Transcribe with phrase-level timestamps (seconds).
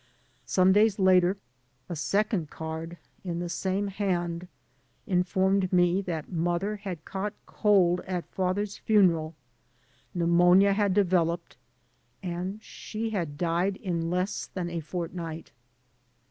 [0.47, 1.37] Some days later
[1.87, 4.47] a second card in the same hand
[5.05, 9.35] informed me that mother had caught cold at father's funeral,
[10.15, 11.55] pneumonia had developed,
[12.23, 15.51] and she had died in less than a fort night.